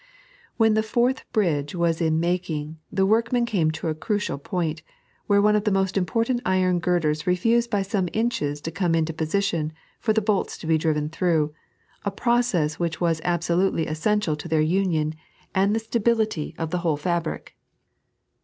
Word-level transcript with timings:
W]ieo 0.59 0.73
the 0.73 0.81
Forth 0.81 1.31
Bridge 1.31 1.75
was 1.75 2.01
in 2.01 2.19
making, 2.19 2.79
the 2.91 3.05
workmen 3.05 3.45
came 3.45 3.69
to 3.69 3.87
a 3.87 3.93
crucial 3.93 4.39
point, 4.39 4.81
where 5.27 5.39
one 5.39 5.55
of 5.55 5.63
the 5.63 5.69
most 5.71 5.95
important 5.95 6.41
iron 6.43 6.79
girders 6.79 7.27
refused 7.27 7.69
by 7.69 7.83
some 7.83 8.09
inches 8.11 8.61
to 8.61 8.71
come 8.71 8.95
into 8.95 9.13
position 9.13 9.71
for 9.99 10.11
the 10.11 10.19
bolts 10.19 10.57
to 10.57 10.65
be 10.65 10.79
driven 10.79 11.07
through— 11.07 11.53
a 12.03 12.09
process 12.09 12.79
which 12.79 12.99
was 12.99 13.21
alMolutely 13.21 13.85
essential 13.87 14.35
to 14.35 14.47
their 14.47 14.59
union 14.59 15.13
and 15.53 15.75
the 15.75 15.79
stability 15.79 16.55
of 16.57 16.71
the 16.71 16.77
3.n.iized 16.77 16.81
by 16.81 16.81
Google 16.81 16.81
36 16.81 16.81
SiLBHT 16.81 16.81
Influence. 16.81 16.81
whole 16.81 16.97
fabric. 16.97 17.55